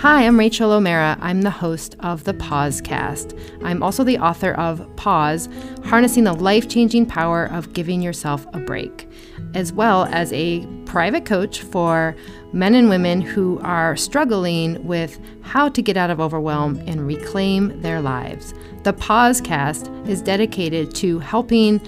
Hi, 0.00 0.26
I'm 0.26 0.38
Rachel 0.38 0.72
O'Mara. 0.72 1.18
I'm 1.20 1.42
the 1.42 1.50
host 1.50 1.94
of 2.00 2.24
the 2.24 2.32
Pausecast. 2.32 3.38
I'm 3.62 3.82
also 3.82 4.02
the 4.02 4.16
author 4.16 4.52
of 4.52 4.88
Pause 4.96 5.50
Harnessing 5.84 6.24
the 6.24 6.32
Life 6.32 6.70
Changing 6.70 7.04
Power 7.04 7.44
of 7.44 7.74
Giving 7.74 8.00
Yourself 8.00 8.46
a 8.54 8.60
Break, 8.60 9.06
as 9.52 9.74
well 9.74 10.06
as 10.06 10.32
a 10.32 10.66
private 10.86 11.26
coach 11.26 11.60
for 11.60 12.16
men 12.54 12.74
and 12.74 12.88
women 12.88 13.20
who 13.20 13.60
are 13.62 13.94
struggling 13.94 14.82
with 14.86 15.20
how 15.42 15.68
to 15.68 15.82
get 15.82 15.98
out 15.98 16.08
of 16.08 16.18
overwhelm 16.18 16.82
and 16.86 17.06
reclaim 17.06 17.78
their 17.82 18.00
lives. 18.00 18.54
The 18.84 18.94
Pausecast 18.94 20.08
is 20.08 20.22
dedicated 20.22 20.94
to 20.94 21.18
helping 21.18 21.78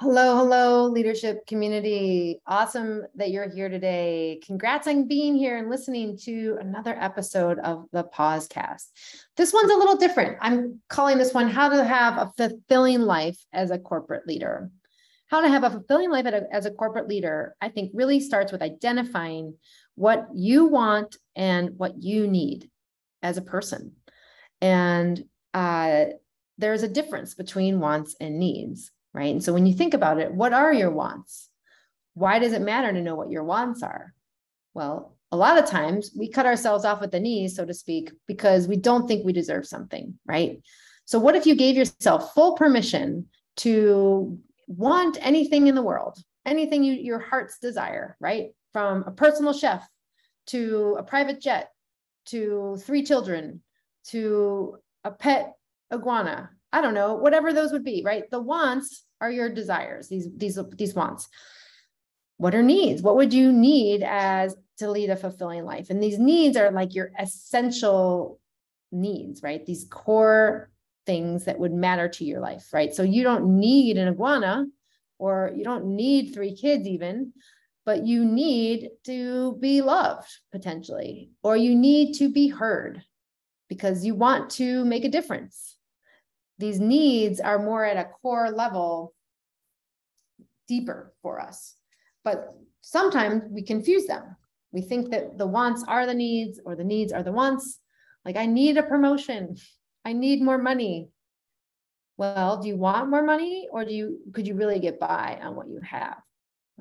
Hello, 0.00 0.36
hello, 0.36 0.84
leadership 0.84 1.44
community. 1.48 2.40
Awesome 2.46 3.02
that 3.16 3.32
you're 3.32 3.50
here 3.50 3.68
today. 3.68 4.38
Congrats 4.46 4.86
on 4.86 5.08
being 5.08 5.34
here 5.34 5.58
and 5.58 5.68
listening 5.68 6.16
to 6.18 6.56
another 6.60 6.96
episode 7.00 7.58
of 7.58 7.84
the 7.90 8.04
Pausecast. 8.04 8.92
This 9.36 9.52
one's 9.52 9.72
a 9.72 9.76
little 9.76 9.96
different. 9.96 10.38
I'm 10.40 10.80
calling 10.88 11.18
this 11.18 11.34
one 11.34 11.48
How 11.48 11.68
to 11.68 11.82
Have 11.82 12.16
a 12.16 12.32
Fulfilling 12.36 13.00
Life 13.00 13.44
as 13.52 13.72
a 13.72 13.78
Corporate 13.80 14.24
Leader. 14.24 14.70
How 15.26 15.40
to 15.40 15.48
have 15.48 15.64
a 15.64 15.70
fulfilling 15.70 16.12
life 16.12 16.26
as 16.52 16.64
a 16.64 16.70
corporate 16.70 17.08
leader, 17.08 17.56
I 17.60 17.68
think, 17.68 17.90
really 17.92 18.20
starts 18.20 18.52
with 18.52 18.62
identifying 18.62 19.56
what 19.96 20.28
you 20.32 20.66
want 20.66 21.16
and 21.34 21.76
what 21.76 22.00
you 22.00 22.28
need 22.28 22.70
as 23.20 23.36
a 23.36 23.42
person. 23.42 23.96
And 24.60 25.24
uh, 25.54 26.04
there's 26.56 26.84
a 26.84 26.88
difference 26.88 27.34
between 27.34 27.80
wants 27.80 28.14
and 28.20 28.38
needs 28.38 28.92
right? 29.14 29.32
And 29.32 29.42
so 29.42 29.52
when 29.52 29.66
you 29.66 29.74
think 29.74 29.94
about 29.94 30.18
it, 30.18 30.32
what 30.32 30.52
are 30.52 30.72
your 30.72 30.90
wants? 30.90 31.48
Why 32.14 32.38
does 32.38 32.52
it 32.52 32.62
matter 32.62 32.92
to 32.92 33.00
know 33.00 33.14
what 33.14 33.30
your 33.30 33.44
wants 33.44 33.82
are? 33.82 34.12
Well, 34.74 35.16
a 35.30 35.36
lot 35.36 35.58
of 35.58 35.68
times 35.68 36.12
we 36.16 36.30
cut 36.30 36.46
ourselves 36.46 36.84
off 36.84 37.02
at 37.02 37.12
the 37.12 37.20
knees, 37.20 37.56
so 37.56 37.64
to 37.64 37.74
speak, 37.74 38.10
because 38.26 38.66
we 38.66 38.76
don't 38.76 39.06
think 39.06 39.24
we 39.24 39.32
deserve 39.32 39.66
something, 39.66 40.18
right? 40.26 40.60
So, 41.04 41.18
what 41.18 41.36
if 41.36 41.46
you 41.46 41.54
gave 41.54 41.76
yourself 41.76 42.34
full 42.34 42.54
permission 42.54 43.26
to 43.58 44.38
want 44.66 45.18
anything 45.20 45.66
in 45.66 45.74
the 45.74 45.82
world, 45.82 46.18
anything 46.46 46.84
you, 46.84 46.94
your 46.94 47.18
heart's 47.18 47.58
desire, 47.58 48.16
right? 48.20 48.50
From 48.72 49.04
a 49.06 49.10
personal 49.10 49.52
chef 49.52 49.86
to 50.48 50.96
a 50.98 51.02
private 51.02 51.40
jet 51.40 51.70
to 52.26 52.78
three 52.82 53.02
children 53.02 53.62
to 54.08 54.76
a 55.04 55.10
pet 55.10 55.54
iguana, 55.92 56.50
I 56.72 56.80
don't 56.80 56.94
know, 56.94 57.14
whatever 57.14 57.52
those 57.52 57.72
would 57.72 57.84
be, 57.84 58.02
right? 58.04 58.30
The 58.30 58.40
wants 58.40 59.04
are 59.20 59.30
your 59.30 59.48
desires, 59.48 60.08
these, 60.08 60.28
these, 60.36 60.58
these 60.76 60.94
wants. 60.94 61.28
What 62.36 62.54
are 62.54 62.62
needs? 62.62 63.02
What 63.02 63.16
would 63.16 63.32
you 63.32 63.52
need 63.52 64.02
as 64.02 64.54
to 64.78 64.90
lead 64.90 65.10
a 65.10 65.16
fulfilling 65.16 65.64
life? 65.64 65.90
And 65.90 66.02
these 66.02 66.18
needs 66.18 66.56
are 66.56 66.70
like 66.70 66.94
your 66.94 67.10
essential 67.18 68.38
needs, 68.92 69.42
right? 69.42 69.64
These 69.64 69.86
core 69.90 70.70
things 71.06 71.46
that 71.46 71.58
would 71.58 71.72
matter 71.72 72.08
to 72.08 72.24
your 72.24 72.40
life, 72.40 72.72
right? 72.72 72.94
So 72.94 73.02
you 73.02 73.22
don't 73.22 73.58
need 73.58 73.96
an 73.96 74.08
iguana 74.08 74.66
or 75.18 75.52
you 75.56 75.64
don't 75.64 75.96
need 75.96 76.32
three 76.32 76.54
kids 76.54 76.86
even, 76.86 77.32
but 77.84 78.06
you 78.06 78.24
need 78.24 78.90
to 79.04 79.56
be 79.60 79.80
loved 79.80 80.28
potentially, 80.52 81.30
or 81.42 81.56
you 81.56 81.74
need 81.74 82.12
to 82.18 82.30
be 82.30 82.48
heard 82.48 83.02
because 83.68 84.04
you 84.04 84.14
want 84.14 84.50
to 84.50 84.84
make 84.84 85.06
a 85.06 85.08
difference 85.08 85.77
these 86.58 86.80
needs 86.80 87.40
are 87.40 87.58
more 87.58 87.84
at 87.84 87.96
a 87.96 88.10
core 88.20 88.50
level 88.50 89.14
deeper 90.66 91.12
for 91.22 91.40
us. 91.40 91.74
But 92.24 92.54
sometimes 92.80 93.42
we 93.50 93.62
confuse 93.62 94.06
them. 94.06 94.36
We 94.72 94.82
think 94.82 95.10
that 95.10 95.38
the 95.38 95.46
wants 95.46 95.84
are 95.88 96.04
the 96.04 96.14
needs 96.14 96.60
or 96.64 96.76
the 96.76 96.84
needs 96.84 97.12
are 97.12 97.22
the 97.22 97.32
wants. 97.32 97.78
Like, 98.24 98.36
I 98.36 98.46
need 98.46 98.76
a 98.76 98.82
promotion. 98.82 99.56
I 100.04 100.12
need 100.12 100.42
more 100.42 100.58
money. 100.58 101.08
Well, 102.16 102.60
do 102.60 102.68
you 102.68 102.76
want 102.76 103.10
more 103.10 103.22
money 103.22 103.68
or 103.70 103.84
do 103.84 103.94
you 103.94 104.18
could 104.34 104.46
you 104.46 104.54
really 104.54 104.80
get 104.80 104.98
by 104.98 105.38
on 105.40 105.54
what 105.54 105.68
you 105.68 105.80
have? 105.80 106.16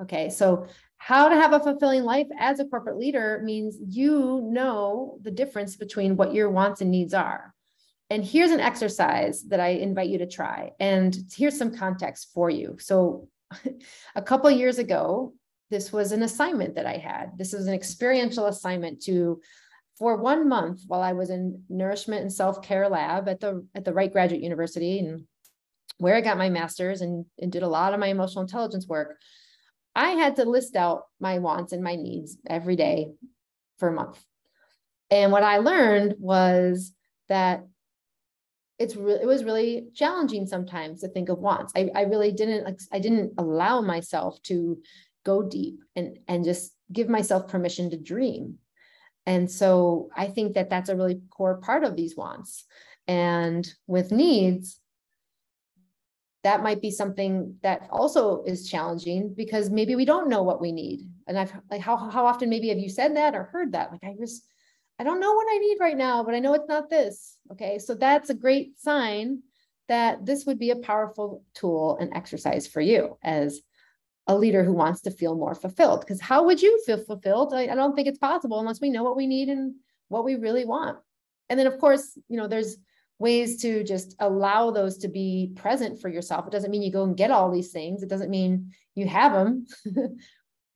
Okay, 0.02 0.30
so 0.30 0.68
how 0.98 1.30
to 1.30 1.36
have 1.36 1.54
a 1.54 1.60
fulfilling 1.60 2.04
life 2.04 2.28
as 2.40 2.60
a 2.60 2.66
corporate 2.66 2.98
leader 2.98 3.42
means 3.44 3.78
you 3.88 4.42
know 4.52 5.20
the 5.22 5.32
difference 5.32 5.76
between 5.76 6.18
what 6.18 6.34
your 6.34 6.50
wants 6.50 6.82
and 6.82 6.90
needs 6.90 7.14
are. 7.14 7.54
And 8.10 8.24
here's 8.24 8.52
an 8.52 8.60
exercise 8.60 9.44
that 9.44 9.60
I 9.60 9.70
invite 9.70 10.10
you 10.10 10.20
to 10.20 10.28
try. 10.28 10.72
And 10.80 11.18
here's 11.36 11.58
some 11.58 11.76
context 11.76 12.32
for 12.34 12.50
you. 12.50 12.78
So, 12.80 13.28
a 14.16 14.22
couple 14.22 14.50
years 14.52 14.78
ago, 14.78 15.34
this 15.70 15.92
was 15.92 16.12
an 16.12 16.24
assignment 16.24 16.76
that 16.76 16.86
I 16.86 16.98
had. 16.98 17.38
This 17.38 17.54
was 17.54 17.68
an 17.68 17.74
experiential 17.74 18.48
assignment 18.48 19.02
to 19.04 19.42
for 19.98 20.18
one 20.18 20.48
month 20.48 20.82
while 20.88 21.02
I 21.02 21.14
was 21.14 21.30
in 21.30 21.64
nourishment 21.70 22.22
and 22.22 22.32
self-care 22.32 22.88
lab 22.88 23.28
at 23.28 23.40
the 23.40 23.66
at 23.74 23.84
the 23.84 23.94
Wright 23.94 24.12
Graduate 24.12 24.44
University 24.44 25.00
and 25.00 25.26
where 25.98 26.16
I 26.16 26.22
got 26.22 26.38
my 26.38 26.50
master's 26.50 27.02
and, 27.02 27.26
and 27.40 27.52
did 27.52 27.64
a 27.64 27.68
lot 27.68 27.94
of 27.94 28.00
my 28.00 28.08
emotional 28.08 28.44
intelligence 28.44 28.88
work. 28.88 29.20
I 29.96 30.12
had 30.12 30.36
to 30.36 30.46
list 30.46 30.76
out 30.76 31.06
my 31.20 31.40
wants 31.40 31.74
and 31.74 31.84
my 31.84 31.96
needs 31.96 32.38
every 32.48 32.76
day 32.76 33.14
for 33.80 33.90
a 33.90 33.94
month. 33.94 34.24
And 35.10 35.32
what 35.32 35.44
I 35.44 35.58
learned 35.58 36.16
was 36.20 36.94
that 37.30 37.66
it's 38.80 38.96
really 38.96 39.22
it 39.22 39.26
was 39.26 39.44
really 39.44 39.88
challenging 39.94 40.46
sometimes 40.46 41.02
to 41.02 41.08
think 41.08 41.30
of 41.30 41.40
wants. 41.40 41.74
I, 41.76 41.90
I 41.96 42.02
really 42.02 42.32
didn't 42.32 42.64
like 42.64 42.80
I 42.92 43.00
didn't 43.00 43.34
allow 43.38 43.82
myself 43.82 44.42
to 44.44 44.80
go 45.26 45.44
deep 45.44 45.80
and 45.96 46.20
and 46.28 46.44
just 46.44 46.74
give 46.92 47.10
myself 47.10 47.48
permission 47.48 47.90
to 47.90 47.98
dream. 47.98 48.56
And 49.26 49.52
so 49.52 50.10
I 50.16 50.28
think 50.28 50.54
that 50.54 50.70
that's 50.70 50.90
a 50.90 50.96
really 50.96 51.22
core 51.30 51.58
part 51.58 51.84
of 51.84 51.96
these 51.96 52.16
wants. 52.16 52.66
And 53.08 53.68
with 53.86 54.12
needs, 54.12 54.80
that 56.44 56.64
might 56.64 56.82
be 56.82 56.92
something 56.92 57.56
that 57.62 57.88
also 57.92 58.44
is 58.44 58.70
challenging 58.70 59.34
because 59.36 59.70
maybe 59.70 59.96
we 59.96 60.06
don't 60.06 60.30
know 60.30 60.44
what 60.44 60.62
we 60.62 60.72
need. 60.72 61.10
And 61.28 61.38
I've 61.38 61.52
like 61.70 61.82
how 61.82 61.98
how 61.98 62.26
often 62.26 62.50
maybe 62.50 62.70
have 62.70 62.78
you 62.78 62.90
said 62.90 63.16
that 63.16 63.36
or 63.36 63.44
heard 63.44 63.74
that? 63.74 63.92
Like 63.92 64.04
I 64.04 64.16
just 64.20 64.46
I 65.00 65.04
don't 65.04 65.20
know 65.20 65.34
what 65.34 65.48
I 65.50 65.58
need 65.60 65.78
right 65.80 65.98
now, 65.98 66.24
but 66.24 66.34
I 66.34 66.40
know 66.40 66.54
it's 66.54 66.68
not 66.68 66.90
this. 66.90 67.38
Okay. 67.52 67.80
So 67.80 67.94
that's 67.94 68.30
a 68.30 68.36
great 68.36 68.80
sign 68.80 69.44
that 69.88 70.26
this 70.26 70.46
would 70.46 70.60
be 70.60 70.72
a 70.72 70.78
powerful 70.78 71.44
tool 71.54 71.98
and 72.00 72.12
exercise 72.14 72.68
for 72.68 72.82
you 72.82 73.18
as 73.24 73.62
a 74.28 74.38
leader 74.38 74.64
who 74.64 74.74
wants 74.74 75.02
to 75.02 75.12
feel 75.12 75.36
more 75.36 75.56
fulfilled. 75.56 76.02
Because 76.02 76.20
how 76.20 76.44
would 76.46 76.62
you 76.62 76.82
feel 76.86 77.04
fulfilled? 77.04 77.54
I, 77.54 77.68
I 77.68 77.76
don't 77.76 77.96
think 77.96 78.08
it's 78.08 78.20
possible 78.20 78.60
unless 78.60 78.82
we 78.82 78.90
know 78.90 79.04
what 79.04 79.16
we 79.16 79.28
need 79.28 79.50
and 79.50 79.76
what 80.10 80.26
we 80.26 80.36
really 80.36 80.66
want. 80.66 80.98
And 81.50 81.58
then, 81.58 81.68
of 81.68 81.80
course, 81.80 82.18
you 82.28 82.38
know, 82.38 82.48
there's 82.48 82.78
ways 83.20 83.62
to 83.62 83.84
just 83.84 84.16
allow 84.20 84.72
those 84.72 84.98
to 85.00 85.08
be 85.08 85.54
present 85.56 86.02
for 86.02 86.10
yourself. 86.10 86.46
It 86.46 86.52
doesn't 86.52 86.70
mean 86.70 86.84
you 86.84 86.92
go 86.92 87.04
and 87.04 87.18
get 87.18 87.32
all 87.32 87.52
these 87.52 87.72
things. 87.72 88.04
It 88.04 88.10
doesn't 88.10 88.30
mean 88.30 88.74
you 88.96 89.08
have 89.08 89.34
them, 89.34 89.66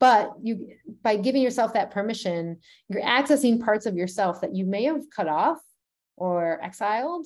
but 0.01 0.33
you 0.41 0.67
by 1.01 1.15
giving 1.15 1.41
yourself 1.41 1.73
that 1.73 1.91
permission 1.91 2.57
you're 2.89 3.01
accessing 3.03 3.63
parts 3.63 3.85
of 3.85 3.95
yourself 3.95 4.41
that 4.41 4.53
you 4.53 4.65
may 4.65 4.83
have 4.83 5.03
cut 5.15 5.29
off 5.29 5.59
or 6.17 6.61
exiled 6.61 7.25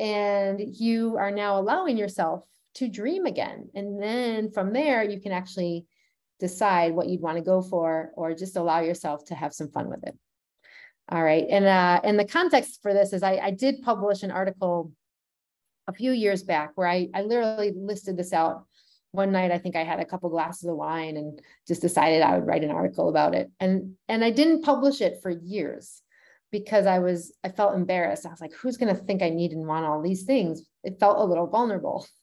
and 0.00 0.60
you 0.60 1.16
are 1.16 1.30
now 1.30 1.58
allowing 1.58 1.96
yourself 1.96 2.44
to 2.74 2.88
dream 2.88 3.26
again. 3.26 3.68
And 3.74 4.00
then 4.00 4.50
from 4.50 4.72
there 4.72 5.02
you 5.02 5.20
can 5.20 5.32
actually 5.32 5.86
decide 6.38 6.94
what 6.94 7.08
you'd 7.08 7.20
want 7.20 7.36
to 7.36 7.42
go 7.42 7.60
for 7.60 8.10
or 8.14 8.34
just 8.34 8.56
allow 8.56 8.80
yourself 8.80 9.24
to 9.26 9.34
have 9.34 9.52
some 9.52 9.70
fun 9.70 9.88
with 9.88 10.04
it. 10.04 10.16
All 11.10 11.22
right 11.22 11.46
and 11.48 11.64
uh 11.64 12.00
and 12.04 12.18
the 12.18 12.26
context 12.26 12.80
for 12.82 12.92
this 12.92 13.14
is 13.14 13.22
i, 13.22 13.36
I 13.38 13.50
did 13.50 13.80
publish 13.82 14.22
an 14.22 14.30
article 14.30 14.92
a 15.86 15.92
few 15.94 16.12
years 16.12 16.42
back 16.42 16.72
where 16.74 16.86
I, 16.86 17.08
I 17.14 17.22
literally 17.22 17.72
listed 17.74 18.18
this 18.18 18.34
out 18.34 18.66
one 19.12 19.32
night 19.32 19.50
I 19.50 19.58
think 19.58 19.76
I 19.76 19.84
had 19.84 20.00
a 20.00 20.04
couple 20.04 20.28
glasses 20.30 20.68
of 20.68 20.76
wine 20.76 21.16
and 21.16 21.40
just 21.66 21.80
decided 21.80 22.22
I 22.22 22.36
would 22.36 22.46
write 22.46 22.64
an 22.64 22.70
article 22.70 23.08
about 23.08 23.34
it. 23.34 23.50
And 23.60 23.94
and 24.08 24.24
I 24.24 24.30
didn't 24.30 24.62
publish 24.62 25.00
it 25.00 25.20
for 25.22 25.30
years 25.30 26.02
because 26.50 26.86
I 26.86 26.98
was 26.98 27.32
I 27.42 27.48
felt 27.50 27.74
embarrassed. 27.74 28.26
I 28.26 28.30
was 28.30 28.40
like, 28.40 28.54
who's 28.54 28.76
going 28.76 28.94
to 28.94 29.00
think 29.02 29.22
I 29.22 29.30
need 29.30 29.52
and 29.52 29.66
want 29.66 29.86
all 29.86 30.02
these 30.02 30.24
things? 30.24 30.62
It 30.84 31.00
felt 31.00 31.18
a 31.18 31.24
little 31.24 31.46
vulnerable. 31.46 32.06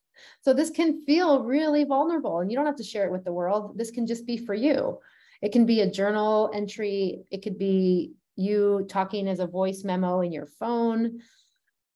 So 0.43 0.53
this 0.53 0.69
can 0.69 1.03
feel 1.05 1.43
really 1.43 1.83
vulnerable 1.83 2.39
and 2.39 2.49
you 2.49 2.55
don't 2.55 2.65
have 2.65 2.77
to 2.77 2.85
share 2.85 3.05
it 3.05 3.11
with 3.11 3.25
the 3.25 3.33
world. 3.33 3.77
This 3.77 3.91
can 3.91 4.07
just 4.07 4.25
be 4.25 4.37
for 4.37 4.53
you. 4.53 4.99
It 5.41 5.51
can 5.51 5.65
be 5.65 5.81
a 5.81 5.91
journal 5.91 6.49
entry, 6.53 7.25
it 7.31 7.43
could 7.43 7.59
be 7.59 8.13
you 8.37 8.85
talking 8.87 9.27
as 9.27 9.39
a 9.39 9.45
voice 9.45 9.83
memo 9.83 10.21
in 10.21 10.31
your 10.31 10.45
phone. 10.45 11.19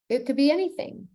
It 0.09 0.25
could 0.25 0.35
be 0.35 0.51
anything 0.51 1.07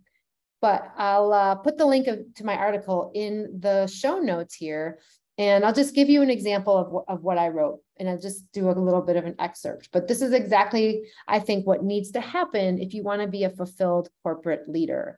but 0.61 0.91
I'll 0.97 1.33
uh, 1.33 1.55
put 1.55 1.77
the 1.77 1.85
link 1.85 2.07
of, 2.07 2.19
to 2.35 2.45
my 2.45 2.55
article 2.55 3.11
in 3.13 3.59
the 3.59 3.87
show 3.87 4.19
notes 4.19 4.55
here. 4.55 4.99
And 5.37 5.65
I'll 5.65 5.73
just 5.73 5.93
give 5.93 6.09
you 6.09 6.21
an 6.21 6.29
example 6.29 6.77
of, 6.77 7.17
of 7.17 7.23
what 7.23 7.37
I 7.37 7.49
wrote. 7.49 7.79
And 7.97 8.09
I'll 8.09 8.19
just 8.19 8.51
do 8.53 8.69
a 8.69 8.71
little 8.71 9.01
bit 9.01 9.17
of 9.17 9.25
an 9.25 9.35
excerpt. 9.37 9.89
But 9.91 10.07
this 10.07 10.21
is 10.21 10.31
exactly, 10.31 11.03
I 11.27 11.39
think, 11.39 11.67
what 11.67 11.83
needs 11.83 12.11
to 12.11 12.21
happen 12.21 12.79
if 12.79 12.93
you 12.93 13.03
want 13.03 13.21
to 13.21 13.27
be 13.27 13.43
a 13.43 13.49
fulfilled 13.49 14.09
corporate 14.23 14.69
leader. 14.69 15.17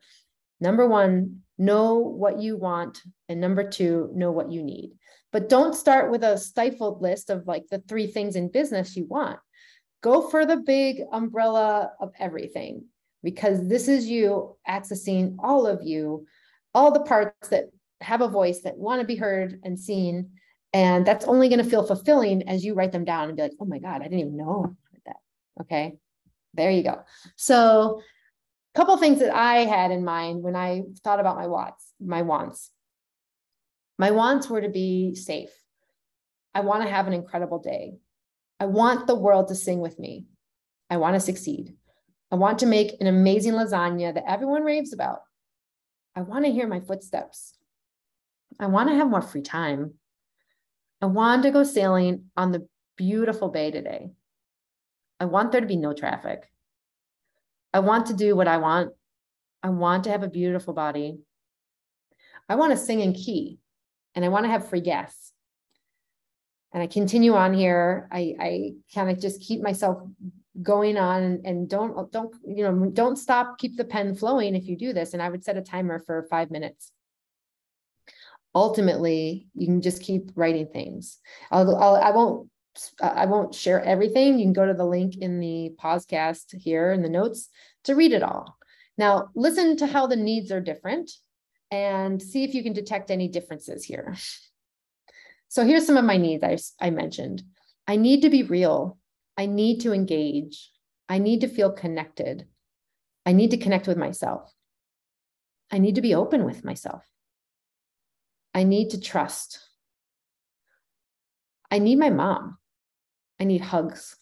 Number 0.60 0.88
one, 0.88 1.42
know 1.56 1.94
what 1.94 2.40
you 2.40 2.56
want. 2.56 3.00
And 3.28 3.40
number 3.40 3.68
two, 3.68 4.10
know 4.12 4.32
what 4.32 4.50
you 4.50 4.62
need. 4.62 4.90
But 5.30 5.48
don't 5.48 5.74
start 5.74 6.10
with 6.10 6.24
a 6.24 6.38
stifled 6.38 7.00
list 7.00 7.30
of 7.30 7.46
like 7.46 7.64
the 7.70 7.78
three 7.86 8.06
things 8.08 8.34
in 8.34 8.50
business 8.50 8.96
you 8.96 9.04
want. 9.06 9.38
Go 10.02 10.28
for 10.28 10.46
the 10.46 10.56
big 10.56 11.02
umbrella 11.12 11.92
of 12.00 12.12
everything 12.18 12.84
because 13.28 13.68
this 13.68 13.88
is 13.88 14.06
you 14.06 14.56
accessing 14.66 15.36
all 15.38 15.66
of 15.66 15.82
you, 15.82 16.24
all 16.72 16.90
the 16.90 17.00
parts 17.00 17.48
that 17.48 17.64
have 18.00 18.22
a 18.22 18.28
voice 18.28 18.60
that 18.62 18.78
want 18.78 19.02
to 19.02 19.06
be 19.06 19.16
heard 19.16 19.60
and 19.64 19.78
seen. 19.78 20.30
And 20.72 21.06
that's 21.06 21.26
only 21.26 21.50
going 21.50 21.62
to 21.62 21.68
feel 21.68 21.86
fulfilling 21.86 22.48
as 22.48 22.64
you 22.64 22.72
write 22.72 22.90
them 22.90 23.04
down 23.04 23.28
and 23.28 23.36
be 23.36 23.42
like, 23.42 23.52
oh 23.60 23.66
my 23.66 23.80
God, 23.80 24.00
I 24.00 24.04
didn't 24.04 24.20
even 24.20 24.38
know 24.38 24.74
that. 25.04 25.16
Okay. 25.60 25.98
There 26.54 26.70
you 26.70 26.82
go. 26.82 27.02
So 27.36 28.00
a 28.74 28.78
couple 28.78 28.96
things 28.96 29.18
that 29.18 29.34
I 29.36 29.66
had 29.66 29.90
in 29.90 30.06
mind 30.06 30.42
when 30.42 30.56
I 30.56 30.84
thought 31.04 31.20
about 31.20 31.36
my 31.36 31.48
wants, 31.48 31.92
my 32.00 32.22
wants. 32.22 32.70
My 33.98 34.10
wants 34.10 34.48
were 34.48 34.62
to 34.62 34.70
be 34.70 35.16
safe. 35.16 35.50
I 36.54 36.60
want 36.60 36.82
to 36.82 36.88
have 36.88 37.06
an 37.06 37.12
incredible 37.12 37.58
day. 37.58 37.98
I 38.58 38.64
want 38.64 39.06
the 39.06 39.14
world 39.14 39.48
to 39.48 39.54
sing 39.54 39.80
with 39.80 39.98
me. 39.98 40.28
I 40.88 40.96
want 40.96 41.14
to 41.14 41.20
succeed. 41.20 41.74
I 42.30 42.36
want 42.36 42.58
to 42.60 42.66
make 42.66 43.00
an 43.00 43.06
amazing 43.06 43.54
lasagna 43.54 44.14
that 44.14 44.28
everyone 44.28 44.62
raves 44.62 44.92
about. 44.92 45.20
I 46.14 46.22
want 46.22 46.44
to 46.44 46.52
hear 46.52 46.66
my 46.66 46.80
footsteps. 46.80 47.54
I 48.60 48.66
want 48.66 48.88
to 48.90 48.96
have 48.96 49.08
more 49.08 49.22
free 49.22 49.42
time. 49.42 49.94
I 51.00 51.06
want 51.06 51.44
to 51.44 51.50
go 51.50 51.62
sailing 51.62 52.24
on 52.36 52.52
the 52.52 52.66
beautiful 52.96 53.48
bay 53.48 53.70
today. 53.70 54.10
I 55.20 55.24
want 55.26 55.52
there 55.52 55.60
to 55.60 55.66
be 55.66 55.76
no 55.76 55.92
traffic. 55.92 56.50
I 57.72 57.80
want 57.80 58.06
to 58.06 58.14
do 58.14 58.34
what 58.36 58.48
I 58.48 58.58
want. 58.58 58.92
I 59.62 59.70
want 59.70 60.04
to 60.04 60.10
have 60.10 60.22
a 60.22 60.28
beautiful 60.28 60.74
body. 60.74 61.18
I 62.48 62.56
want 62.56 62.72
to 62.72 62.76
sing 62.76 63.00
in 63.00 63.12
key 63.12 63.58
and 64.14 64.24
I 64.24 64.28
want 64.28 64.44
to 64.44 64.50
have 64.50 64.68
free 64.68 64.80
gas. 64.80 65.32
And 66.72 66.82
I 66.82 66.86
continue 66.86 67.34
on 67.34 67.54
here. 67.54 68.08
I, 68.12 68.34
I 68.38 68.70
kind 68.94 69.10
of 69.10 69.20
just 69.20 69.40
keep 69.40 69.62
myself 69.62 70.02
going 70.62 70.96
on 70.96 71.40
and 71.44 71.68
don't 71.68 72.10
don't 72.10 72.34
you 72.46 72.64
know 72.64 72.90
don't 72.90 73.16
stop 73.16 73.58
keep 73.58 73.76
the 73.76 73.84
pen 73.84 74.14
flowing 74.14 74.54
if 74.54 74.66
you 74.66 74.76
do 74.76 74.92
this. 74.92 75.12
And 75.12 75.22
i 75.22 75.28
would 75.28 75.44
set 75.44 75.56
a 75.56 75.62
timer 75.62 75.98
for 75.98 76.26
five 76.30 76.50
minutes. 76.50 76.90
Ultimately 78.54 79.48
you 79.54 79.66
can 79.66 79.80
just 79.80 80.02
keep 80.02 80.30
writing 80.34 80.66
things. 80.66 81.18
I'll, 81.50 81.76
I'll 81.76 81.96
i 81.96 82.10
won't 82.10 82.48
i 83.00 83.26
won't 83.26 83.54
share 83.54 83.82
everything. 83.82 84.38
You 84.38 84.46
can 84.46 84.52
go 84.52 84.66
to 84.66 84.74
the 84.74 84.84
link 84.84 85.16
in 85.16 85.40
the 85.40 85.74
podcast 85.80 86.54
here 86.56 86.92
in 86.92 87.02
the 87.02 87.08
notes 87.08 87.48
to 87.84 87.94
read 87.94 88.12
it 88.12 88.22
all. 88.22 88.56
Now 88.96 89.28
listen 89.34 89.76
to 89.78 89.86
how 89.86 90.06
the 90.06 90.16
needs 90.16 90.50
are 90.50 90.60
different 90.60 91.10
and 91.70 92.20
see 92.20 92.44
if 92.44 92.54
you 92.54 92.62
can 92.62 92.72
detect 92.72 93.10
any 93.10 93.28
differences 93.28 93.84
here. 93.84 94.16
So 95.50 95.64
here's 95.64 95.86
some 95.86 95.96
of 95.96 96.04
my 96.04 96.18
needs 96.18 96.44
i, 96.44 96.58
I 96.86 96.90
mentioned. 96.90 97.42
I 97.86 97.96
need 97.96 98.20
to 98.20 98.28
be 98.28 98.42
real 98.42 98.97
I 99.38 99.46
need 99.46 99.80
to 99.82 99.92
engage. 99.92 100.72
I 101.08 101.18
need 101.18 101.42
to 101.42 101.48
feel 101.48 101.70
connected. 101.70 102.48
I 103.24 103.32
need 103.32 103.52
to 103.52 103.56
connect 103.56 103.86
with 103.86 103.96
myself. 103.96 104.52
I 105.70 105.78
need 105.78 105.94
to 105.94 106.00
be 106.00 106.14
open 106.14 106.44
with 106.44 106.64
myself. 106.64 107.06
I 108.52 108.64
need 108.64 108.90
to 108.90 109.00
trust. 109.00 109.60
I 111.70 111.78
need 111.78 111.98
my 111.98 112.10
mom. 112.10 112.58
I 113.38 113.44
need 113.44 113.60
hugs. 113.60 114.16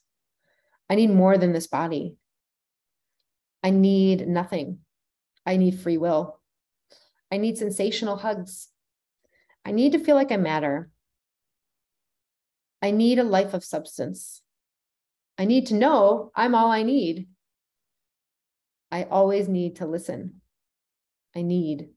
I 0.90 0.96
need 0.96 1.10
more 1.10 1.38
than 1.38 1.52
this 1.52 1.66
body. 1.66 2.16
I 3.62 3.70
need 3.70 4.28
nothing. 4.28 4.80
I 5.46 5.56
need 5.56 5.80
free 5.80 5.96
will. 5.96 6.38
I 7.32 7.38
need 7.38 7.56
sensational 7.56 8.16
hugs. 8.16 8.69
I 9.64 9.72
need 9.72 9.92
to 9.92 9.98
feel 9.98 10.14
like 10.14 10.30
I 10.30 10.36
matter. 10.36 10.90
I 12.82 12.90
need 12.90 13.19
a 13.19 13.24
life 13.24 13.54
of 13.54 13.64
substance. 13.64 14.42
I 15.38 15.44
need 15.44 15.66
to 15.66 15.74
know 15.74 16.30
I'm 16.34 16.54
all 16.54 16.70
I 16.70 16.82
need. 16.82 17.28
I 18.90 19.04
always 19.04 19.48
need 19.48 19.76
to 19.76 19.86
listen. 19.86 20.40
I 21.34 21.42
need, 21.42 21.88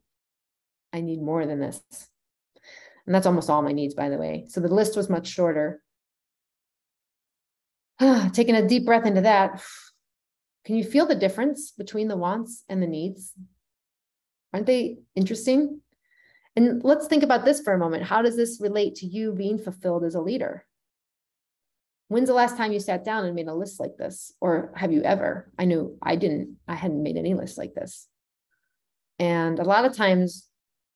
I 0.91 1.01
need 1.01 1.21
more 1.21 1.45
than 1.45 1.59
this. 1.59 1.81
And 3.05 3.15
that's 3.15 3.25
almost 3.25 3.49
all 3.49 3.61
my 3.61 3.71
needs, 3.71 3.93
by 3.93 4.09
the 4.09 4.17
way. 4.17 4.45
So 4.49 4.59
the 4.59 4.67
list 4.67 4.97
was 4.97 5.09
much 5.09 5.27
shorter. 5.27 5.81
Taking 8.33 8.55
a 8.55 8.67
deep 8.67 8.85
breath 8.85 9.05
into 9.05 9.21
that. 9.21 9.63
Can 10.65 10.75
you 10.75 10.83
feel 10.83 11.05
the 11.05 11.15
difference 11.15 11.71
between 11.71 12.09
the 12.09 12.17
wants 12.17 12.63
and 12.67 12.83
the 12.83 12.87
needs? 12.87 13.33
Aren't 14.53 14.67
they 14.67 14.99
interesting? 15.15 15.81
And 16.55 16.83
let's 16.83 17.07
think 17.07 17.23
about 17.23 17.45
this 17.45 17.61
for 17.61 17.73
a 17.73 17.77
moment. 17.79 18.03
How 18.03 18.21
does 18.21 18.35
this 18.35 18.59
relate 18.61 18.95
to 18.95 19.05
you 19.05 19.31
being 19.31 19.57
fulfilled 19.57 20.03
as 20.03 20.15
a 20.15 20.21
leader? 20.21 20.65
When's 22.09 22.27
the 22.27 22.33
last 22.33 22.57
time 22.57 22.71
you 22.71 22.79
sat 22.79 23.05
down 23.05 23.25
and 23.25 23.35
made 23.35 23.47
a 23.47 23.53
list 23.53 23.79
like 23.79 23.95
this? 23.95 24.33
Or 24.41 24.73
have 24.75 24.91
you 24.91 25.03
ever? 25.03 25.51
I 25.59 25.65
knew 25.65 25.95
I 26.01 26.15
didn't, 26.15 26.57
I 26.67 26.73
hadn't 26.73 27.03
made 27.03 27.17
any 27.17 27.35
list 27.35 27.57
like 27.57 27.75
this. 27.75 28.07
And 29.19 29.59
a 29.59 29.63
lot 29.63 29.85
of 29.85 29.95
times 29.95 30.47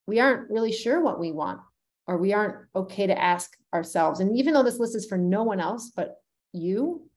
we 0.08 0.20
aren't 0.20 0.50
really 0.50 0.72
sure 0.72 1.02
what 1.02 1.20
we 1.20 1.32
want, 1.32 1.60
or 2.08 2.18
we 2.18 2.34
aren't 2.34 2.66
okay 2.76 3.06
to 3.06 3.22
ask 3.22 3.52
ourselves. 3.72 4.22
And 4.22 4.36
even 4.36 4.56
though 4.56 4.64
this 4.64 4.80
list 4.80 4.96
is 4.96 5.06
for 5.06 5.18
no 5.18 5.44
one 5.44 5.60
else 5.60 5.92
but 5.96 6.16
you, 6.52 7.08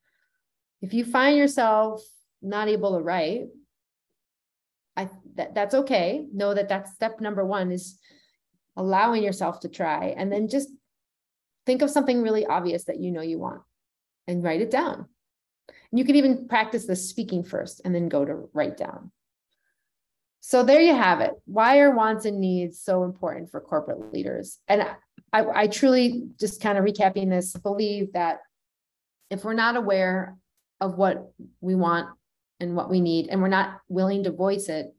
if 0.83 0.93
you 0.93 1.03
find 1.05 1.39
yourself 1.39 2.03
not 2.43 2.69
able 2.69 2.97
to 2.99 3.03
write, 3.03 3.47
I 4.95 5.09
that, 5.37 5.55
that's 5.55 5.75
okay. 5.75 6.27
Know 6.35 6.53
that 6.53 6.69
that's 6.69 6.93
step 6.93 7.21
number 7.21 7.47
one 7.47 7.73
is 7.73 7.99
allowing 8.77 9.23
yourself 9.23 9.61
to 9.61 9.69
try, 9.69 10.15
and 10.17 10.31
then 10.31 10.49
just 10.49 10.69
think 11.65 11.81
of 11.81 11.91
something 11.91 12.23
really 12.23 12.45
obvious 12.45 12.85
that 12.85 13.01
you 13.01 13.11
know 13.11 13.23
you 13.23 13.39
want 13.39 13.63
and 14.27 14.43
write 14.43 14.61
it 14.61 14.71
down. 14.71 15.07
And 15.91 15.99
you 15.99 16.05
can 16.05 16.17
even 16.17 16.49
practice 16.49 16.87
the 16.87 16.97
speaking 16.97 17.45
first 17.45 17.81
and 17.85 17.95
then 17.95 18.09
go 18.09 18.25
to 18.25 18.49
write 18.53 18.77
down. 18.77 19.13
So 20.41 20.63
there 20.63 20.81
you 20.81 20.95
have 20.95 21.21
it. 21.21 21.33
Why 21.45 21.81
are 21.81 21.95
wants 21.95 22.25
and 22.25 22.41
needs 22.41 22.81
so 22.81 23.03
important 23.03 23.51
for 23.51 23.61
corporate 23.61 24.13
leaders? 24.13 24.59
And 24.69 24.87
I, 25.33 25.45
I 25.45 25.67
truly, 25.67 26.29
just 26.39 26.61
kind 26.61 26.79
of 26.79 26.85
recapping 26.85 27.31
this, 27.31 27.53
believe 27.55 28.13
that 28.13 28.39
if 29.29 29.45
we're 29.45 29.55
not 29.55 29.77
aware 29.77 30.37
of 30.81 30.97
what 30.97 31.31
we 31.61 31.75
want 31.75 32.09
and 32.61 32.77
what 32.77 32.89
we 32.89 33.01
need, 33.01 33.29
and 33.29 33.43
we're 33.43 33.49
not 33.49 33.81
willing 33.89 34.23
to 34.23 34.31
voice 34.31 34.69
it, 34.69 34.95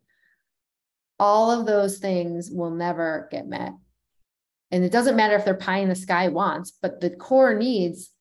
all 1.19 1.49
of 1.49 1.65
those 1.65 1.97
things 1.97 2.51
will 2.51 2.71
never 2.71 3.27
get 3.31 3.47
met. 3.47 3.71
And 4.69 4.83
it 4.83 4.91
doesn't 4.91 5.15
matter 5.15 5.35
if 5.35 5.45
they're 5.45 5.55
pie 5.55 5.79
in 5.79 5.89
the 5.89 5.95
sky 5.95 6.27
wants, 6.27 6.73
but 6.81 6.99
the 6.99 7.09
core 7.09 7.53
needs 7.53 8.11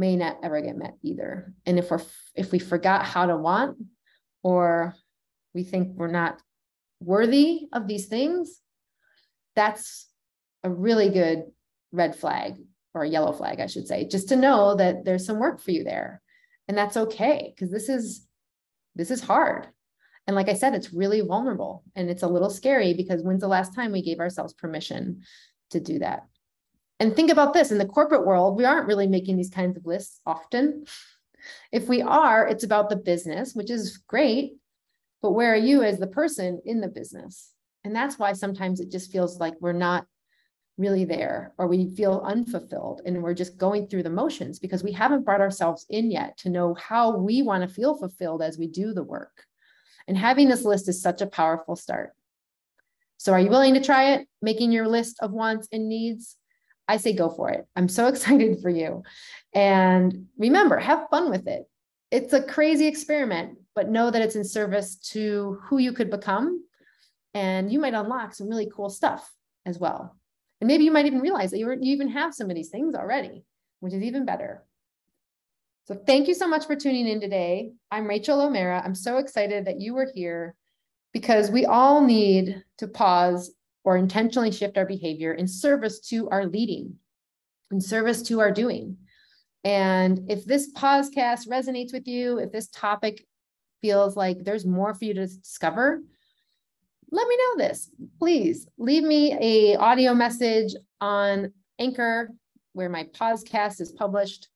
may 0.00 0.16
not 0.16 0.38
ever 0.42 0.62
get 0.62 0.76
met 0.76 0.94
either. 1.02 1.52
And 1.66 1.78
if 1.78 1.90
we're 1.90 2.00
if 2.34 2.50
we 2.50 2.58
forgot 2.58 3.04
how 3.04 3.26
to 3.26 3.36
want 3.36 3.76
or 4.42 4.94
we 5.54 5.62
think 5.62 5.88
we're 5.94 6.18
not 6.22 6.40
worthy 7.00 7.68
of 7.72 7.86
these 7.86 8.06
things, 8.06 8.60
that's 9.54 10.08
a 10.64 10.70
really 10.70 11.10
good 11.10 11.44
red 11.92 12.16
flag 12.16 12.56
or 12.94 13.02
a 13.02 13.08
yellow 13.08 13.32
flag, 13.32 13.60
I 13.60 13.66
should 13.66 13.86
say, 13.86 14.08
just 14.08 14.30
to 14.30 14.36
know 14.36 14.74
that 14.76 15.04
there's 15.04 15.26
some 15.26 15.38
work 15.38 15.60
for 15.60 15.70
you 15.70 15.84
there. 15.84 16.22
And 16.66 16.76
that's 16.76 16.96
okay 16.96 17.52
because 17.54 17.70
this 17.70 17.88
is 17.88 18.26
this 18.96 19.10
is 19.10 19.20
hard. 19.20 19.68
And 20.26 20.34
like 20.34 20.48
I 20.48 20.54
said, 20.54 20.74
it's 20.74 20.94
really 20.94 21.20
vulnerable 21.20 21.84
and 21.94 22.08
it's 22.08 22.22
a 22.22 22.28
little 22.28 22.50
scary 22.50 22.94
because 22.94 23.22
when's 23.22 23.42
the 23.42 23.48
last 23.48 23.74
time 23.74 23.92
we 23.92 24.02
gave 24.02 24.18
ourselves 24.18 24.54
permission 24.54 25.22
to 25.70 25.80
do 25.80 25.98
that? 25.98 26.22
And 27.00 27.16
think 27.16 27.30
about 27.30 27.54
this 27.54 27.72
in 27.72 27.78
the 27.78 27.86
corporate 27.86 28.26
world, 28.26 28.58
we 28.58 28.66
aren't 28.66 28.86
really 28.86 29.06
making 29.06 29.38
these 29.38 29.50
kinds 29.50 29.76
of 29.78 29.86
lists 29.86 30.20
often. 30.26 30.84
If 31.72 31.88
we 31.88 32.02
are, 32.02 32.46
it's 32.46 32.64
about 32.64 32.90
the 32.90 32.96
business, 32.96 33.54
which 33.54 33.70
is 33.70 33.96
great. 33.96 34.52
But 35.22 35.32
where 35.32 35.52
are 35.52 35.56
you 35.56 35.82
as 35.82 35.98
the 35.98 36.06
person 36.06 36.60
in 36.66 36.82
the 36.82 36.88
business? 36.88 37.52
And 37.84 37.96
that's 37.96 38.18
why 38.18 38.34
sometimes 38.34 38.80
it 38.80 38.90
just 38.90 39.10
feels 39.10 39.40
like 39.40 39.54
we're 39.60 39.72
not 39.72 40.06
really 40.76 41.04
there 41.06 41.52
or 41.58 41.66
we 41.66 41.94
feel 41.94 42.22
unfulfilled 42.24 43.02
and 43.04 43.22
we're 43.22 43.34
just 43.34 43.58
going 43.58 43.86
through 43.86 44.02
the 44.02 44.10
motions 44.10 44.58
because 44.58 44.82
we 44.82 44.92
haven't 44.92 45.24
brought 45.24 45.40
ourselves 45.40 45.86
in 45.88 46.10
yet 46.10 46.36
to 46.38 46.48
know 46.50 46.74
how 46.74 47.16
we 47.16 47.42
want 47.42 47.62
to 47.62 47.74
feel 47.74 47.96
fulfilled 47.96 48.42
as 48.42 48.58
we 48.58 48.66
do 48.66 48.92
the 48.92 49.02
work. 49.02 49.44
And 50.06 50.16
having 50.16 50.48
this 50.48 50.64
list 50.64 50.88
is 50.88 51.00
such 51.00 51.22
a 51.22 51.26
powerful 51.26 51.76
start. 51.76 52.12
So, 53.18 53.32
are 53.32 53.40
you 53.40 53.50
willing 53.50 53.74
to 53.74 53.82
try 53.82 54.12
it, 54.12 54.26
making 54.40 54.72
your 54.72 54.88
list 54.88 55.18
of 55.20 55.32
wants 55.32 55.68
and 55.72 55.88
needs? 55.88 56.36
I 56.90 56.96
say 56.96 57.12
go 57.12 57.30
for 57.30 57.50
it. 57.50 57.66
I'm 57.76 57.88
so 57.88 58.06
excited 58.12 58.60
for 58.60 58.68
you. 58.68 59.02
And 59.54 60.26
remember, 60.36 60.78
have 60.78 61.08
fun 61.08 61.30
with 61.30 61.46
it. 61.46 61.64
It's 62.10 62.32
a 62.32 62.42
crazy 62.42 62.88
experiment, 62.88 63.58
but 63.76 63.88
know 63.88 64.10
that 64.10 64.22
it's 64.22 64.34
in 64.34 64.44
service 64.44 64.96
to 65.12 65.58
who 65.62 65.78
you 65.78 65.92
could 65.92 66.10
become. 66.10 66.64
And 67.32 67.72
you 67.72 67.78
might 67.78 67.94
unlock 67.94 68.34
some 68.34 68.48
really 68.48 68.68
cool 68.74 68.90
stuff 68.90 69.30
as 69.64 69.78
well. 69.78 70.16
And 70.60 70.66
maybe 70.66 70.84
you 70.84 70.90
might 70.90 71.06
even 71.06 71.20
realize 71.20 71.52
that 71.52 71.58
you, 71.58 71.70
you 71.70 71.92
even 71.94 72.08
have 72.08 72.34
some 72.34 72.50
of 72.50 72.56
these 72.56 72.70
things 72.70 72.96
already, 72.96 73.44
which 73.78 73.94
is 73.94 74.02
even 74.02 74.24
better. 74.24 74.64
So 75.84 75.94
thank 75.94 76.26
you 76.26 76.34
so 76.34 76.48
much 76.48 76.66
for 76.66 76.74
tuning 76.74 77.06
in 77.06 77.20
today. 77.20 77.70
I'm 77.90 78.08
Rachel 78.08 78.40
O'Mara. 78.40 78.82
I'm 78.84 78.96
so 78.96 79.18
excited 79.18 79.64
that 79.66 79.80
you 79.80 79.94
were 79.94 80.10
here 80.12 80.56
because 81.12 81.50
we 81.50 81.66
all 81.66 82.04
need 82.04 82.62
to 82.78 82.88
pause 82.88 83.52
or 83.84 83.96
intentionally 83.96 84.52
shift 84.52 84.76
our 84.76 84.86
behavior 84.86 85.32
in 85.32 85.46
service 85.46 86.00
to 86.00 86.28
our 86.30 86.46
leading, 86.46 86.96
in 87.70 87.80
service 87.80 88.22
to 88.22 88.40
our 88.40 88.50
doing. 88.50 88.96
And 89.64 90.30
if 90.30 90.44
this 90.44 90.72
podcast 90.72 91.48
resonates 91.48 91.92
with 91.92 92.06
you, 92.06 92.38
if 92.38 92.52
this 92.52 92.68
topic 92.68 93.26
feels 93.82 94.16
like 94.16 94.44
there's 94.44 94.66
more 94.66 94.94
for 94.94 95.04
you 95.04 95.14
to 95.14 95.26
discover, 95.26 96.00
let 97.10 97.28
me 97.28 97.36
know 97.36 97.64
this. 97.64 97.90
Please 98.18 98.66
leave 98.78 99.02
me 99.02 99.36
a 99.40 99.76
audio 99.76 100.14
message 100.14 100.74
on 101.00 101.52
Anchor, 101.78 102.30
where 102.72 102.88
my 102.88 103.04
podcast 103.04 103.80
is 103.80 103.90
published, 103.92 104.48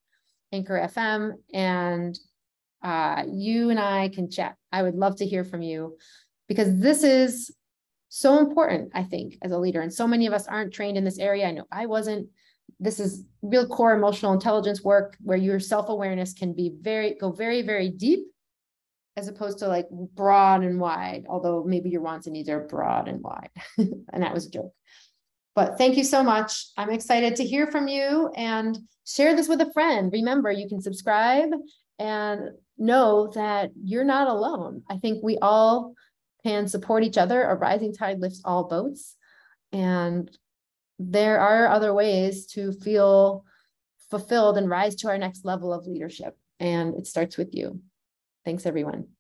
Anchor 0.53 0.79
FM, 0.79 1.33
and 1.53 2.19
uh, 2.83 3.25
you 3.27 3.71
and 3.71 3.81
I 3.81 4.09
can 4.11 4.31
chat. 4.31 4.57
I 4.71 4.83
would 4.83 4.95
love 4.95 5.17
to 5.17 5.27
hear 5.27 5.43
from 5.43 5.63
you 5.63 5.97
because 6.49 6.79
this 6.79 7.03
is 7.03 7.51
so 8.15 8.39
important, 8.39 8.93
I 8.95 9.03
think, 9.03 9.39
as 9.43 9.51
a 9.51 9.59
leader. 9.59 9.81
And 9.81 9.93
so 9.93 10.07
many 10.07 10.27
of 10.27 10.33
us 10.33 10.47
aren't 10.47 10.73
trained 10.73 10.97
in 10.97 11.03
this 11.03 11.19
area. 11.19 11.49
I 11.49 11.51
know 11.51 11.65
I 11.73 11.87
wasn't. 11.87 12.29
This 12.79 13.01
is 13.01 13.25
real 13.43 13.67
core 13.67 13.93
emotional 13.93 14.33
intelligence 14.33 14.85
work 14.85 15.17
where 15.21 15.37
your 15.37 15.59
self-awareness 15.59 16.33
can 16.33 16.53
be 16.53 16.73
very 16.81 17.17
go 17.21 17.33
very, 17.33 17.63
very 17.63 17.91
deep 17.91 18.21
as 19.17 19.27
opposed 19.27 19.59
to 19.59 19.69
like 19.69 19.89
broad 19.91 20.63
and 20.63 20.79
wide, 20.79 21.25
although 21.29 21.65
maybe 21.65 21.91
your 21.91 22.03
wants 22.03 22.29
and 22.29 22.35
needs 22.35 22.49
are 22.49 22.69
broad 22.69 23.09
and 23.09 23.21
wide. 23.21 23.51
and 23.79 24.23
that 24.23 24.33
was 24.33 24.47
a 24.47 24.51
joke. 24.51 24.73
But 25.57 25.77
thank 25.77 25.97
you 25.97 26.05
so 26.05 26.23
much. 26.23 26.67
I'm 26.77 26.91
excited 26.91 27.35
to 27.37 27.45
hear 27.45 27.67
from 27.67 27.89
you 27.89 28.31
and 28.37 28.79
share 29.05 29.35
this 29.35 29.49
with 29.49 29.61
a 29.61 29.73
friend. 29.73 30.13
Remember, 30.13 30.53
you 30.53 30.69
can 30.69 30.81
subscribe 30.81 31.51
and 31.99 32.51
know 32.79 33.33
that 33.35 33.71
you're 33.83 34.05
not 34.05 34.29
alone. 34.29 34.83
I 34.89 34.99
think 34.99 35.23
we 35.23 35.37
all 35.39 35.95
can 36.45 36.69
support 36.69 37.05
each 37.05 37.19
other. 37.19 37.43
A 37.43 37.55
rising 37.55 37.93
tide 37.93 38.21
lifts 38.21 38.43
all 38.45 38.65
boats. 38.65 39.17
And 39.73 40.31
there 40.99 41.41
are 41.41 41.69
other 41.69 41.93
ways 41.93 42.47
to 42.47 42.73
feel 42.73 43.45
fulfilled 44.11 44.59
and 44.59 44.69
rise 44.69 44.95
to 44.97 45.09
our 45.09 45.19
next 45.19 45.45
level 45.45 45.73
of 45.73 45.87
leadership. 45.87 46.37
And 46.61 46.95
it 46.95 47.07
starts 47.07 47.37
with 47.37 47.55
you. 47.55 47.81
Thanks, 48.45 48.67
everyone. 48.67 49.14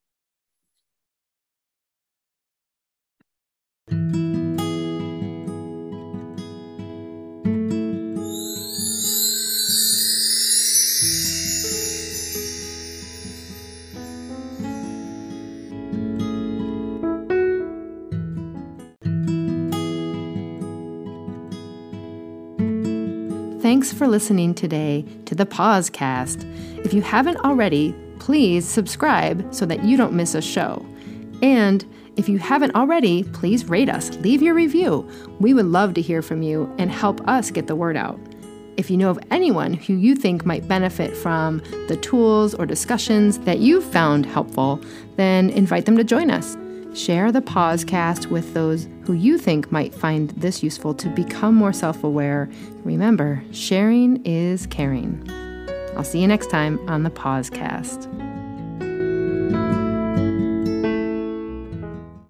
Thanks 23.64 23.94
for 23.94 24.06
listening 24.06 24.52
today 24.54 25.06
to 25.25 25.35
the 25.35 25.47
Pausecast. 25.47 26.44
If 26.85 26.92
you 26.92 27.00
haven't 27.00 27.38
already, 27.38 27.94
please 28.18 28.68
subscribe 28.68 29.54
so 29.54 29.64
that 29.64 29.83
you 29.83 29.97
don't 29.97 30.12
miss 30.12 30.35
a 30.35 30.42
show. 30.42 30.85
And 31.40 31.83
if 32.16 32.28
you 32.28 32.37
haven't 32.37 32.75
already, 32.75 33.23
please 33.23 33.64
rate 33.64 33.88
us, 33.88 34.11
leave 34.18 34.42
your 34.42 34.52
review. 34.52 35.09
We 35.40 35.54
would 35.54 35.64
love 35.64 35.94
to 35.94 36.02
hear 36.02 36.21
from 36.21 36.42
you 36.42 36.71
and 36.76 36.90
help 36.90 37.26
us 37.26 37.50
get 37.50 37.66
the 37.66 37.75
word 37.75 37.97
out. 37.97 38.21
If 38.76 38.90
you 38.90 38.99
know 38.99 39.09
of 39.09 39.18
anyone 39.30 39.73
who 39.73 39.94
you 39.94 40.14
think 40.14 40.44
might 40.44 40.68
benefit 40.68 41.16
from 41.16 41.62
the 41.88 41.97
tools 41.97 42.54
or 42.54 42.66
discussions 42.66 43.38
that 43.38 43.61
you've 43.61 43.90
found 43.90 44.26
helpful, 44.26 44.78
then 45.16 45.49
invite 45.49 45.87
them 45.87 45.97
to 45.97 46.04
join 46.04 46.30
us. 46.30 46.54
Share 46.95 47.33
the 47.33 47.43
Pausecast 47.43 48.27
with 48.31 48.55
those 48.55 48.87
who 49.03 49.15
you 49.15 49.37
think 49.37 49.73
might 49.73 49.93
find 49.93 50.31
this 50.31 50.63
useful 50.63 50.95
to 50.95 51.09
become 51.09 51.55
more 51.55 51.73
self 51.73 52.05
aware. 52.05 52.49
Remember, 52.85 53.43
sharing 53.51 54.25
is 54.25 54.67
caring. 54.67 55.29
I'll 55.97 56.05
see 56.05 56.21
you 56.21 56.29
next 56.29 56.51
time 56.51 56.79
on 56.89 57.03
the 57.03 57.11
Pausecast. 57.11 58.24